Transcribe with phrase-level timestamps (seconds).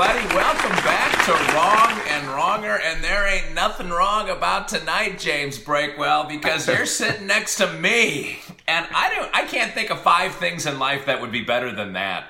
[0.00, 5.58] Everybody, welcome back to Wrong and Wronger, and there ain't nothing wrong about tonight, James
[5.58, 8.38] Breakwell, because you're sitting next to me,
[8.68, 11.74] and I don't, I can't think of five things in life that would be better
[11.74, 12.26] than that.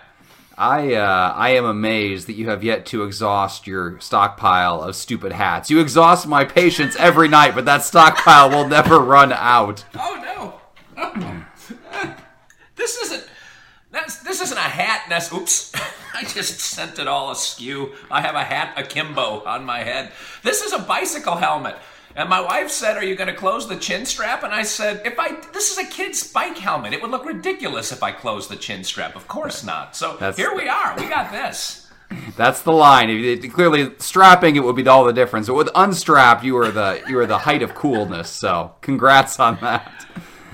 [0.56, 5.32] I uh, I am amazed that you have yet to exhaust your stockpile of stupid
[5.32, 5.70] hats.
[5.70, 9.84] You exhaust my patience every night, but that stockpile will never run out.
[9.94, 10.60] Oh
[10.96, 11.34] no,
[12.76, 13.28] this isn't.
[13.90, 15.32] That's, this isn't a hat nest.
[15.34, 15.74] Oops.
[16.14, 17.92] I just sent it all askew.
[18.10, 20.12] I have a hat akimbo on my head.
[20.42, 21.76] This is a bicycle helmet.
[22.16, 25.02] And my wife said, "Are you going to close the chin strap?" And I said,
[25.04, 26.92] "If I this is a kid's bike helmet.
[26.92, 29.14] It would look ridiculous if I closed the chin strap.
[29.14, 30.94] Of course not." So That's- here we are.
[30.96, 31.86] We got this.
[32.36, 33.10] That's the line.
[33.10, 35.46] You- Clearly, strapping it would be all the difference.
[35.46, 38.30] But with unstrapped, you are the you are the height of coolness.
[38.30, 39.92] So, congrats on that.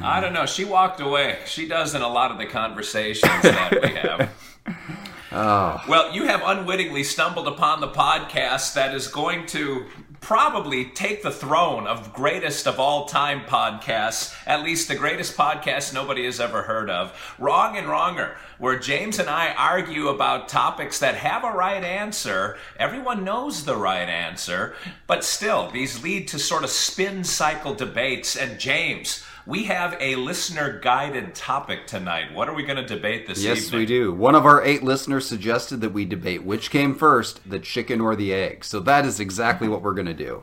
[0.03, 0.45] I don't know.
[0.47, 1.39] She walked away.
[1.47, 4.29] She does in a lot of the conversations that we have.
[5.35, 5.83] Oh.
[5.89, 9.87] Well, you have unwittingly stumbled upon the podcast that is going to
[10.21, 15.93] probably take the throne of greatest of all time podcasts, at least the greatest podcast
[15.93, 17.35] nobody has ever heard of.
[17.39, 22.57] Wrong and Wronger, where James and I argue about topics that have a right answer.
[22.79, 24.75] Everyone knows the right answer,
[25.07, 28.35] but still, these lead to sort of spin cycle debates.
[28.35, 32.33] And James, we have a listener guided topic tonight.
[32.35, 33.81] What are we going to debate this Yes, evening?
[33.81, 34.13] we do.
[34.13, 38.17] One of our eight listeners suggested that we debate which came first, the chicken or
[38.17, 38.65] the egg.
[38.65, 40.43] So that is exactly what we're going to do.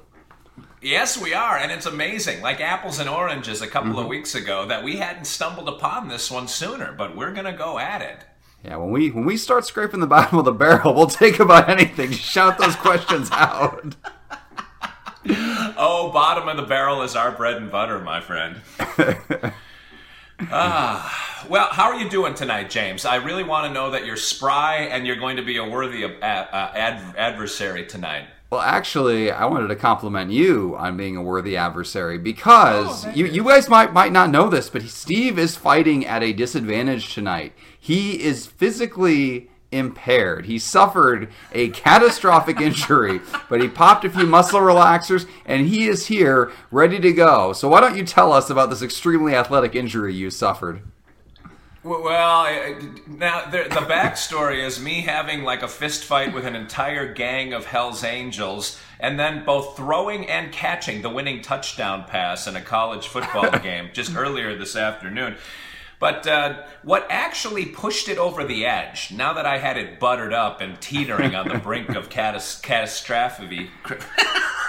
[0.84, 2.42] Yes, we are, and it's amazing.
[2.42, 4.00] Like apples and oranges a couple Mm-hmm.
[4.00, 7.78] of weeks ago, that we hadn't stumbled upon this one sooner, but we're gonna go
[7.78, 8.24] at it.
[8.66, 11.70] Yeah, when we when we start scraping the bottom of the barrel, we'll take about
[11.70, 12.12] anything.
[12.12, 13.96] Shout those questions out.
[15.84, 18.58] Oh, bottom of the barrel is our bread and butter, my friend.
[20.52, 23.04] ah, well, how are you doing tonight, James?
[23.04, 26.04] I really want to know that you're spry and you're going to be a worthy
[26.04, 28.28] of, uh, uh, ad- adversary tonight.
[28.52, 33.44] Well, actually, I wanted to compliment you on being a worthy adversary because you, you
[33.44, 37.54] guys might might not know this, but Steve is fighting at a disadvantage tonight.
[37.80, 40.46] He is physically impaired.
[40.46, 46.08] He suffered a catastrophic injury, but he popped a few muscle relaxers and he is
[46.08, 47.54] here ready to go.
[47.54, 50.82] So why don't you tell us about this extremely athletic injury you suffered?
[51.84, 52.44] Well,
[53.08, 57.54] now the, the backstory is me having like a fist fight with an entire gang
[57.54, 62.62] of Hell's Angels, and then both throwing and catching the winning touchdown pass in a
[62.62, 65.38] college football game just earlier this afternoon.
[66.02, 70.34] But uh, what actually pushed it over the edge, now that I had it buttered
[70.34, 73.70] up and teetering on the brink of catas- catastrophe,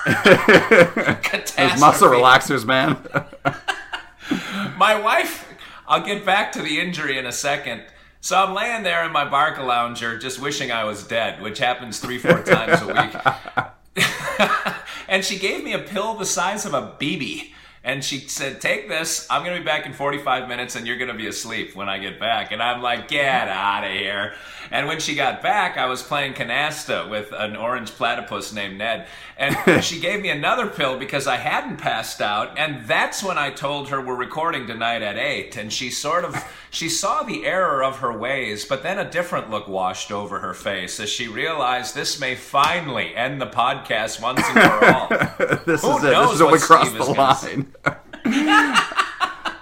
[0.04, 2.98] catastrophe, muscle relaxers, man.
[4.76, 5.48] my wife
[5.88, 7.82] i'll get back to the injury in a second.
[8.21, 12.19] So i'm laying there in my Barcalounger just wishing i was dead which happens three
[12.19, 14.06] four times a week.
[15.09, 17.53] And she gave me a pill the size of a bb
[17.84, 20.98] and she said take this i'm going to be back in 45 minutes and you're
[20.98, 24.34] going to be asleep when i get back and i'm like get out of here
[24.70, 29.06] and when she got back i was playing canasta with an orange platypus named ned
[29.42, 33.50] and she gave me another pill because I hadn't passed out, and that's when I
[33.50, 35.56] told her we're recording tonight at eight.
[35.56, 36.37] And she sort of
[36.71, 40.54] she saw the error of her ways, but then a different look washed over her
[40.54, 45.09] face as she realized this may finally end the podcast once and for all.
[45.66, 46.10] this Who is it.
[46.10, 47.56] This is we what cross Steve the is gonna say.
[47.56, 47.72] line.
[47.84, 47.93] Oh,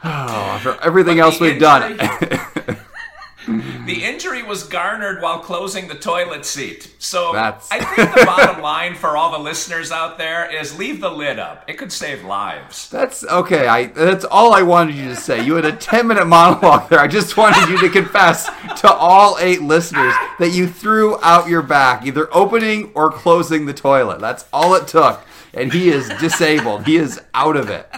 [0.05, 1.99] after everything But else we've done.
[3.87, 6.95] The injury was garnered while closing the toilet seat.
[7.01, 11.01] So That's- I think the bottom line for all the listeners out there is leave
[11.01, 11.65] the lid up.
[11.67, 12.89] It could save lives.
[12.91, 13.67] That's okay.
[13.67, 15.45] I that's all I wanted you to say.
[15.45, 17.01] You had a 10 minute monologue there.
[17.01, 18.45] I just wanted you to confess
[18.83, 23.75] to all eight listeners that you threw out your back, either opening or closing the
[23.75, 24.21] toilet.
[24.21, 25.21] That's all it took.
[25.55, 26.87] And he is disabled.
[26.87, 27.89] He is out of it.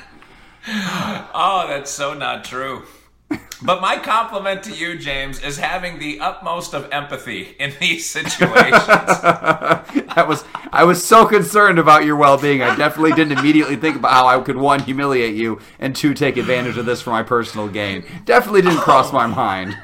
[0.66, 2.84] Oh, that's so not true.
[3.64, 8.82] But my compliment to you, James, is having the utmost of empathy in these situations.
[10.14, 12.62] That was I was so concerned about your well-being.
[12.62, 16.36] I definitely didn't immediately think about how I could one humiliate you and two take
[16.36, 18.04] advantage of this for my personal gain.
[18.26, 19.74] Definitely didn't cross my mind.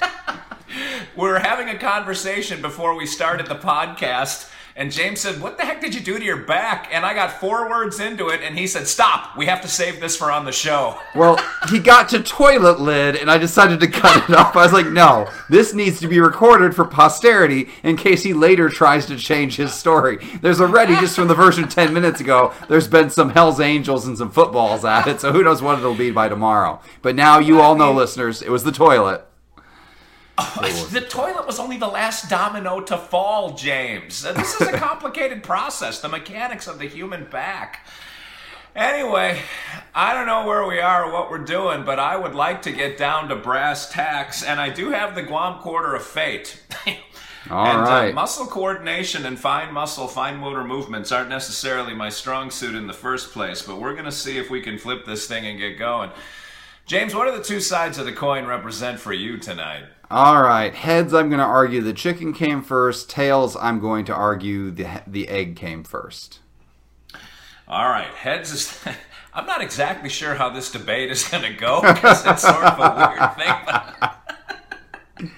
[1.17, 5.65] we were having a conversation before we started the podcast, And James said, What the
[5.65, 6.89] heck did you do to your back?
[6.93, 9.99] And I got four words into it, and he said, Stop, we have to save
[9.99, 10.99] this for on the show.
[11.19, 14.55] Well, he got to toilet lid, and I decided to cut it off.
[14.55, 18.69] I was like, no, this needs to be recorded for posterity in case he later
[18.69, 20.19] tries to change his story.
[20.41, 24.17] There's already, just from the version 10 minutes ago, there's been some Hells Angels and
[24.17, 26.81] some footballs at it, so who knows what it'll be by tomorrow.
[27.03, 29.28] But now you all know, listeners, it was the toilet.
[30.91, 34.25] The toilet was only the last domino to fall, James.
[34.25, 37.87] Uh, This is a complicated process, the mechanics of the human back.
[38.77, 39.41] Anyway,
[39.95, 42.73] I don't know where we are or what we're doing, but I would like to
[42.73, 46.63] get down to brass tacks, and I do have the Guam Quarter of Fate.
[47.51, 48.11] All and right.
[48.11, 52.87] uh, muscle coordination and fine muscle, fine motor movements aren't necessarily my strong suit in
[52.87, 55.59] the first place, but we're going to see if we can flip this thing and
[55.59, 56.11] get going.
[56.89, 59.85] James, what do the two sides of the coin represent for you tonight?
[60.11, 60.75] All right.
[60.75, 63.11] Heads, I'm going to argue the chicken came first.
[63.11, 66.41] Tails, I'm going to argue the, the egg came first.
[67.69, 68.81] All right, heads is.
[69.35, 72.79] I'm not exactly sure how this debate is going to go because it's sort of
[72.79, 73.55] a weird thing,
[75.21, 75.31] but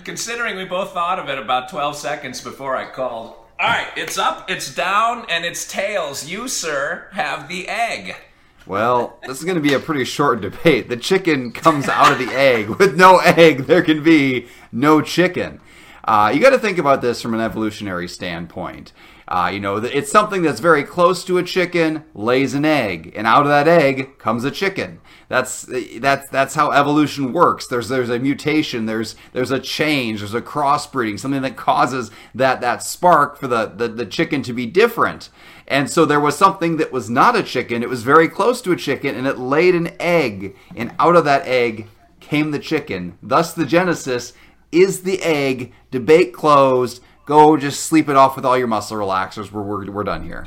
[0.04, 3.34] considering we both thought of it about 12 seconds before I called.
[3.60, 6.26] All right, it's up, it's down, and it's tails.
[6.26, 8.16] You, sir, have the egg.
[8.66, 10.88] Well, this is going to be a pretty short debate.
[10.88, 12.68] The chicken comes out of the egg.
[12.78, 15.60] With no egg, there can be no chicken.
[16.04, 18.92] Uh, you got to think about this from an evolutionary standpoint.
[19.28, 23.26] Uh, you know, it's something that's very close to a chicken, lays an egg, and
[23.26, 25.00] out of that egg comes a chicken.
[25.28, 25.66] That's
[25.98, 27.66] that's that's how evolution works.
[27.66, 28.84] There's there's a mutation.
[28.84, 30.18] There's there's a change.
[30.18, 31.18] There's a crossbreeding.
[31.18, 35.30] Something that causes that that spark for the, the the chicken to be different.
[35.72, 37.82] And so there was something that was not a chicken.
[37.82, 40.54] It was very close to a chicken, and it laid an egg.
[40.76, 41.88] And out of that egg
[42.20, 43.16] came the chicken.
[43.22, 44.34] Thus, the genesis
[44.70, 45.72] is the egg.
[45.90, 47.02] Debate closed.
[47.24, 49.50] Go just sleep it off with all your muscle relaxers.
[49.50, 50.44] We're, we're, we're done here.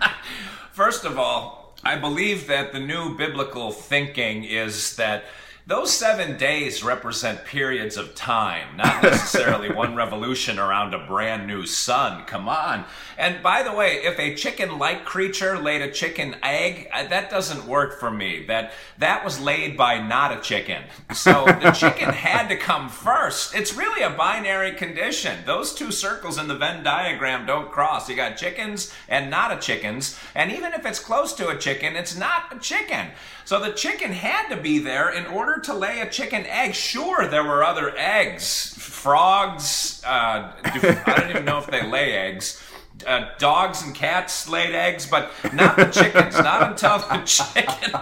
[0.70, 5.24] First of all, I believe that the new biblical thinking is that
[5.68, 11.66] those seven days represent periods of time, not necessarily one revolution around a brand new
[11.66, 12.24] sun.
[12.26, 12.84] Come on.
[13.18, 17.30] And by the way, if a chicken like creature laid a chicken egg, uh, that
[17.30, 18.44] doesn't work for me.
[18.46, 20.84] That that was laid by not a chicken.
[21.12, 23.52] So the chicken had to come first.
[23.52, 25.40] It's really a binary condition.
[25.46, 28.08] Those two circles in the Venn diagram don't cross.
[28.08, 30.16] You got chickens and not a chickens.
[30.36, 33.08] And even if it's close to a chicken, it's not a chicken.
[33.44, 36.74] So the chicken had to be there in order to lay a chicken egg.
[36.74, 38.74] Sure, there were other eggs.
[38.78, 42.62] Frogs, uh, I don't even know if they lay eggs.
[43.06, 46.34] Uh, dogs and cats laid eggs, but not the chickens.
[46.38, 47.92] not until the chicken.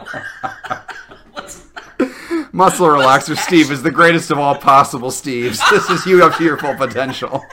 [2.52, 5.60] Muscle relaxer Steve is the greatest of all possible Steves.
[5.70, 7.44] This is you up to your full potential.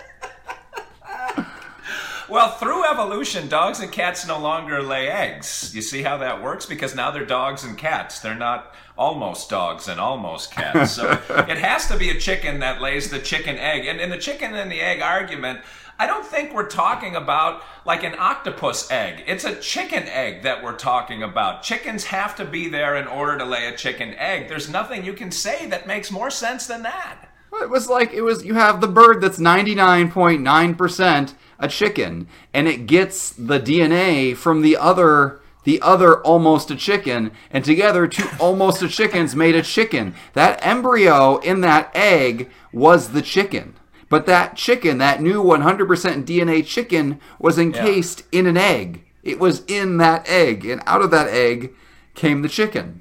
[2.31, 5.75] Well, through evolution, dogs and cats no longer lay eggs.
[5.75, 6.65] You see how that works?
[6.65, 8.19] Because now they're dogs and cats.
[8.19, 10.91] They're not almost dogs and almost cats.
[10.93, 13.85] So it has to be a chicken that lays the chicken egg.
[13.85, 15.59] And in the chicken and the egg argument,
[15.99, 19.25] I don't think we're talking about like an octopus egg.
[19.27, 21.63] It's a chicken egg that we're talking about.
[21.63, 24.47] Chickens have to be there in order to lay a chicken egg.
[24.47, 27.30] There's nothing you can say that makes more sense than that.
[27.53, 32.87] It was like it was you have the bird that's 99.9% a chicken and it
[32.87, 38.81] gets the DNA from the other the other almost a chicken and together two almost
[38.81, 40.15] a chickens made a chicken.
[40.33, 43.75] That embryo in that egg was the chicken.
[44.09, 49.05] But that chicken, that new 100% DNA chicken was encased in an egg.
[49.23, 51.73] It was in that egg and out of that egg
[52.15, 53.00] came the chicken.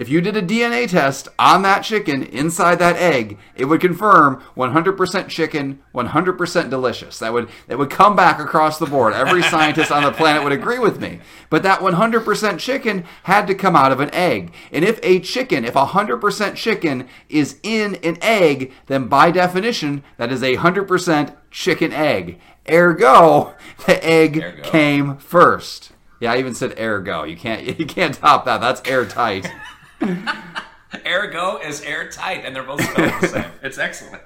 [0.00, 4.42] If you did a DNA test on that chicken inside that egg, it would confirm
[4.56, 7.18] 100% chicken, 100% delicious.
[7.18, 9.12] That would that would come back across the board.
[9.12, 11.20] Every scientist on the planet would agree with me.
[11.50, 14.54] But that 100% chicken had to come out of an egg.
[14.72, 20.32] And if a chicken, if 100% chicken is in an egg, then by definition, that
[20.32, 22.40] is a 100% chicken egg.
[22.70, 23.54] Ergo,
[23.86, 24.62] the egg Ergo.
[24.62, 25.92] came first.
[26.20, 27.24] Yeah, I even said ergo.
[27.24, 28.62] You can't you can't top that.
[28.62, 29.46] That's airtight.
[31.06, 33.50] Ergo is airtight, and they're both spelled the same.
[33.62, 34.22] It's excellent.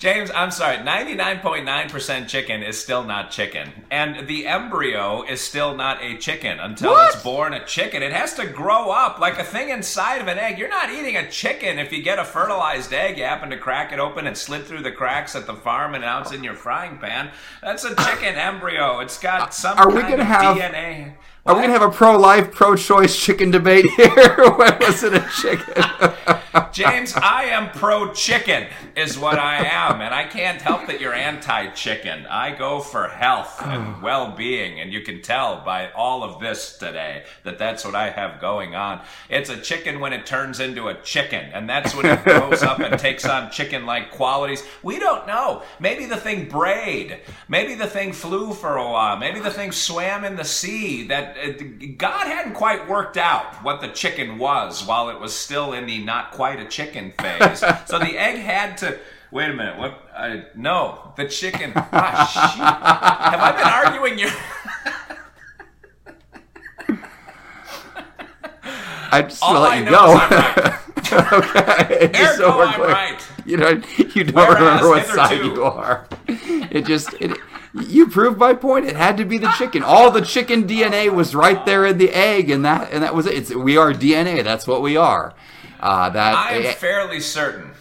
[0.00, 0.78] James, I'm sorry.
[0.78, 3.70] 99.9% chicken is still not chicken.
[3.90, 7.12] And the embryo is still not a chicken until What?
[7.14, 8.02] it's born a chicken.
[8.02, 10.58] It has to grow up like a thing inside of an egg.
[10.58, 13.92] You're not eating a chicken if you get a fertilized egg, you happen to crack
[13.92, 16.54] it open and slid through the cracks at the farm and now it's in your
[16.54, 17.30] frying pan.
[17.62, 19.00] That's a chicken embryo.
[19.00, 21.12] It's got uh, some Are we gonna of have- DNA.
[21.44, 24.50] Are we gonna have a pro-life, pro-choice chicken debate here?
[24.56, 26.36] when was it a chicken?
[26.72, 31.14] James, I am pro chicken, is what I am, and I can't help that you're
[31.14, 32.26] anti chicken.
[32.26, 36.78] I go for health and well being, and you can tell by all of this
[36.78, 39.00] today that that's what I have going on.
[39.28, 42.78] It's a chicken when it turns into a chicken, and that's when it grows up
[42.78, 44.62] and takes on chicken like qualities.
[44.82, 45.62] We don't know.
[45.80, 47.20] Maybe the thing brayed.
[47.48, 49.16] Maybe the thing flew for a while.
[49.16, 51.08] Maybe the thing swam in the sea.
[51.08, 51.52] That uh,
[51.96, 56.04] God hadn't quite worked out what the chicken was while it was still in the
[56.04, 57.60] not quite a chicken phase.
[57.86, 58.98] so the egg had to.
[59.30, 59.78] Wait a minute.
[59.78, 60.08] What?
[60.16, 61.72] I, no, the chicken.
[61.76, 63.30] Ah.
[63.30, 64.30] Have I been arguing your?
[69.12, 70.14] I just want to I let you know go.
[70.14, 70.80] is I'm right.
[71.32, 72.10] okay.
[72.12, 72.88] Just so clear.
[72.88, 73.28] right.
[73.44, 73.70] You know,
[74.14, 76.06] you don't Whereas remember what side you are.
[76.28, 77.36] It just it,
[77.74, 78.86] you proved my point.
[78.86, 79.82] It had to be the chicken.
[79.82, 83.26] All the chicken DNA was right there in the egg, and that and that was
[83.26, 83.34] it.
[83.34, 84.44] It's, we are DNA.
[84.44, 85.34] That's what we are.
[85.80, 87.72] Uh, that I am eh, fairly certain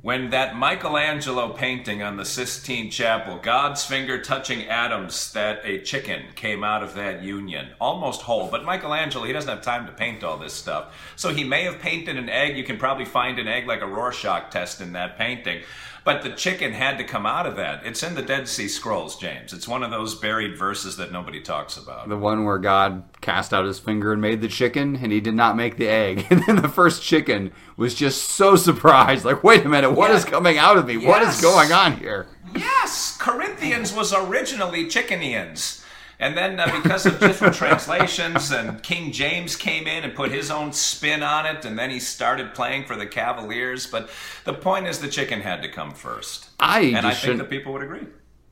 [0.00, 6.22] when that Michelangelo painting on the Sistine Chapel, God's finger touching Adam's, that a chicken
[6.36, 8.48] came out of that union, almost whole.
[8.48, 10.94] But Michelangelo, he doesn't have time to paint all this stuff.
[11.16, 12.56] So he may have painted an egg.
[12.56, 15.62] You can probably find an egg like a Rorschach test in that painting.
[16.08, 17.84] But the chicken had to come out of that.
[17.84, 19.52] It's in the Dead Sea Scrolls, James.
[19.52, 22.08] It's one of those buried verses that nobody talks about.
[22.08, 25.34] the one where God cast out his finger and made the chicken, and he did
[25.34, 26.26] not make the egg.
[26.30, 30.16] And then the first chicken was just so surprised, like, wait a minute, what Yeah.
[30.16, 30.96] is coming out of me?
[30.96, 32.26] What is going on here?
[32.56, 35.84] Yes, Corinthians was originally Chickenians.
[36.20, 40.50] And then, uh, because of different translations, and King James came in and put his
[40.50, 43.86] own spin on it, and then he started playing for the Cavaliers.
[43.86, 44.10] But
[44.44, 46.48] the point is, the chicken had to come first.
[46.58, 48.06] I and I think shouldn't- people would agree.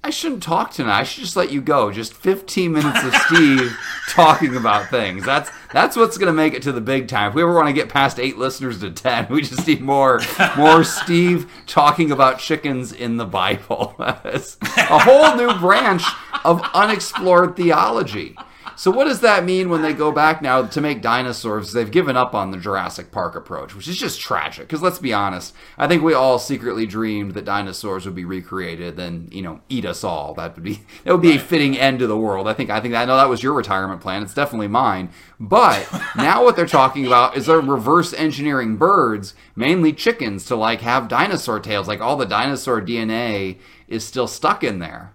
[0.04, 1.00] I shouldn't talk tonight.
[1.00, 1.90] I should just let you go.
[1.90, 3.76] Just 15 minutes of Steve
[4.10, 5.24] talking about things.
[5.26, 7.30] That's that's what's going to make it to the big time.
[7.30, 10.20] If we ever want to get past eight listeners to 10, we just need more
[10.56, 13.96] more Steve talking about chickens in the Bible.
[13.98, 16.04] A whole new branch
[16.46, 18.36] of unexplored theology.
[18.76, 21.72] So what does that mean when they go back now to make dinosaurs?
[21.72, 24.68] They've given up on the Jurassic Park approach, which is just tragic.
[24.68, 28.98] Because let's be honest, I think we all secretly dreamed that dinosaurs would be recreated,
[28.98, 30.34] and you know, eat us all.
[30.34, 32.46] That would be that would be a fitting end to the world.
[32.46, 34.22] I think I think I know that was your retirement plan.
[34.22, 35.08] It's definitely mine.
[35.40, 40.82] But now what they're talking about is they're reverse engineering birds, mainly chickens, to like
[40.82, 41.88] have dinosaur tails.
[41.88, 45.12] Like all the dinosaur DNA is still stuck in there.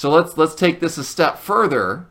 [0.00, 2.06] So let's let's take this a step further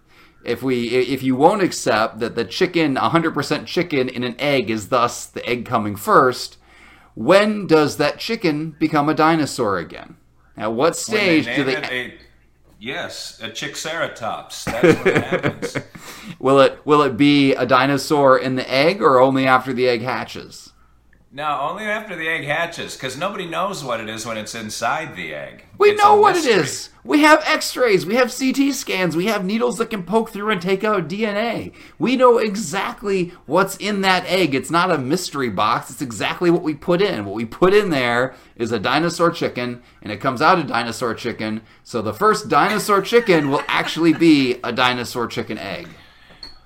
[0.46, 4.90] if we if you won't accept that the chicken 100% chicken in an egg is
[4.90, 6.60] thus the egg coming first
[7.16, 10.18] when does that chicken become a dinosaur again
[10.56, 12.14] at what stage do they a,
[12.78, 14.66] yes, a Chickceratops.
[14.66, 15.78] That's what happens.
[16.38, 20.04] will it will it be a dinosaur in the egg or only after the egg
[20.04, 20.74] hatches
[21.32, 25.16] No, only after the egg hatches, because nobody knows what it is when it's inside
[25.16, 25.64] the egg.
[25.78, 26.64] we It's know what it mystery.
[26.64, 26.90] is.
[27.04, 30.62] We have x-rays we have ct scans we have needles that can poke through and
[30.62, 34.54] take out dna we know exactly what's in that egg.
[34.54, 37.26] It's not a mystery box it's exactly what we put in.
[37.26, 41.14] What we put in there is a dinosaur chicken and it comes out a dinosaur
[41.14, 45.88] chicken so the first dinosaur chicken will actually be a dinosaur chicken egg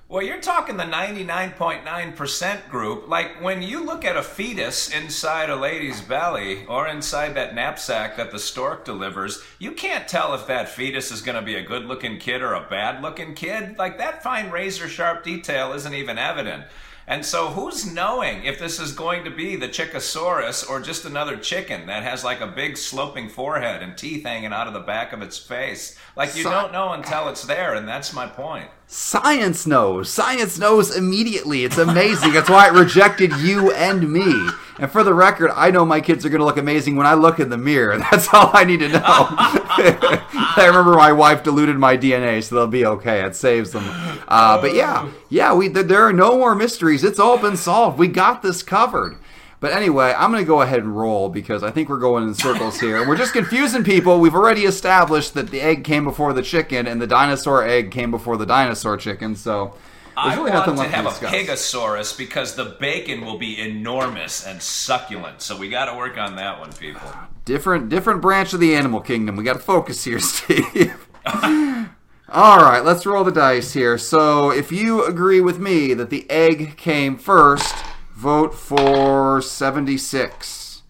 [0.06, 3.08] Well, you're talking the 99.9% group.
[3.08, 8.16] Like when you look at a fetus inside a lady's belly or inside that knapsack
[8.18, 11.62] that the stork delivers, you can't tell if that fetus is going to be a
[11.62, 13.78] good looking kid or a bad looking kid.
[13.78, 16.64] Like that fine razor sharp detail isn't even evident.
[17.06, 21.36] And so, who's knowing if this is going to be the Chickosaurus or just another
[21.36, 25.12] chicken that has like a big sloping forehead and teeth hanging out of the back
[25.12, 25.98] of its face?
[26.16, 28.70] Like, you So- don't know until it's there, and that's my point.
[28.86, 30.10] Science knows.
[30.10, 31.64] Science knows immediately.
[31.64, 32.32] It's amazing.
[32.32, 34.50] That's why it rejected you and me.
[34.78, 37.14] And for the record, I know my kids are going to look amazing when I
[37.14, 37.98] look in the mirror.
[38.10, 39.00] That's all I need to know.
[39.00, 43.24] I remember my wife diluted my DNA, so they'll be okay.
[43.24, 43.84] It saves them.
[44.28, 47.04] Uh, but yeah, yeah, we there are no more mysteries.
[47.04, 47.98] It's all been solved.
[47.98, 49.16] We got this covered.
[49.60, 52.34] But anyway, I'm going to go ahead and roll because I think we're going in
[52.34, 53.06] circles here.
[53.06, 54.20] We're just confusing people.
[54.20, 58.10] We've already established that the egg came before the chicken and the dinosaur egg came
[58.10, 59.36] before the dinosaur chicken.
[59.36, 59.74] So
[60.14, 61.82] there's I really want nothing to left have to a discuss.
[61.82, 65.42] Pegasaurus because the bacon will be enormous and succulent.
[65.42, 67.10] So we got to work on that one, people.
[67.44, 69.36] Different different branch of the animal kingdom.
[69.36, 71.08] We got to focus here, Steve.
[71.26, 73.96] All right, let's roll the dice here.
[73.96, 77.74] So, if you agree with me that the egg came first,
[78.14, 80.82] vote for 76.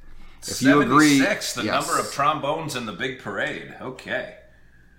[0.47, 1.87] If you agree, 76, the yes.
[1.87, 3.75] number of trombones in the big parade.
[3.81, 4.37] Okay.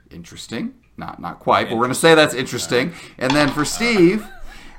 [0.10, 0.74] interesting.
[0.98, 2.94] Not not quite, but we're gonna say that's interesting.
[3.18, 4.26] And then for Steve,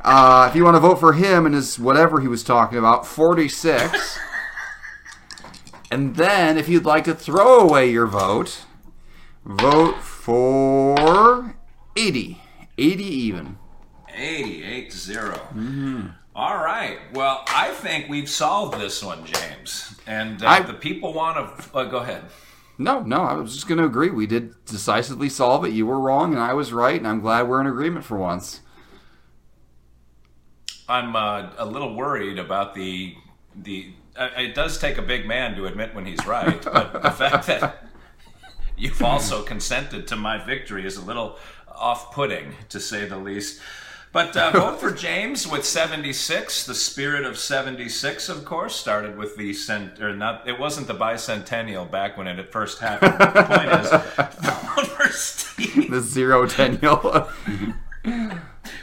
[0.02, 3.06] uh, if you want to vote for him and his whatever he was talking about,
[3.06, 4.18] 46.
[5.90, 8.64] And then, if you'd like to throw away your vote,
[9.44, 11.54] vote for
[11.96, 12.40] 80.
[12.76, 13.58] 80 even.
[14.12, 16.12] 88 0.
[16.37, 16.99] All right.
[17.14, 19.99] Well, I think we've solved this one, James.
[20.07, 21.75] And uh, I- the people want to.
[21.75, 22.25] Uh, go ahead.
[22.78, 24.11] No, no, I was just going to agree.
[24.11, 25.73] We did decisively solve it.
[25.73, 28.61] You were wrong, and I was right, and I'm glad we're in agreement for once.
[30.87, 33.14] I'm uh, a little worried about the
[33.55, 33.93] the.
[34.14, 37.47] Uh, it does take a big man to admit when he's right, but the fact
[37.47, 37.87] that
[38.76, 41.38] you've also consented to my victory is a little
[41.75, 43.59] off-putting, to say the least.
[44.16, 46.64] But uh, vote for James with 76.
[46.64, 50.49] The spirit of 76, of course, started with the cent or not.
[50.49, 53.12] It wasn't the bicentennial back when it first happened.
[53.18, 53.90] The point is,
[54.40, 57.28] vote for Steve The zero tennial.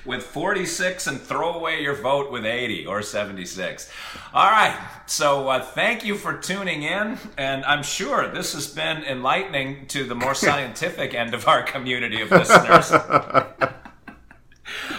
[0.06, 3.90] with 46 and throw away your vote with 80 or 76.
[4.36, 4.78] All right.
[5.08, 7.18] So uh, thank you for tuning in.
[7.40, 12.22] And I'm sure this has been enlightening to the more scientific end of our community
[12.22, 12.92] of listeners.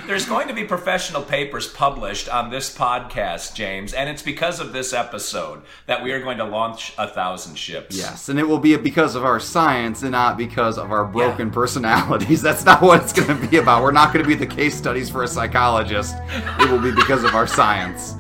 [0.06, 4.72] There's going to be professional papers published on this podcast, James, and it's because of
[4.72, 7.96] this episode that we are going to launch a thousand ships.
[7.96, 11.50] yes, and it will be because of our science and not because of our broken
[11.50, 12.42] personalities.
[12.44, 13.82] That's not what it's going to be about.
[13.82, 16.14] We're not going to be the case studies for a psychologist.
[16.60, 18.16] It will be because of our science.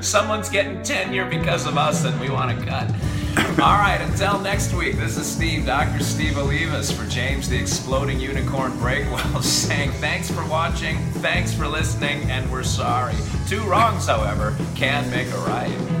[0.00, 2.90] Someone's getting tenure because of us, and we want to cut.
[3.60, 6.02] All right, until next week, this is Steve, Dr.
[6.02, 12.22] Steve Olivas for James the Exploding Unicorn Breakwell saying thanks for watching, thanks for listening,
[12.30, 13.14] and we're sorry.
[13.48, 15.99] Two wrongs, however, can make a right.